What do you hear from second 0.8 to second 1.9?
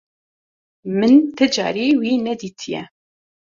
Min ti carî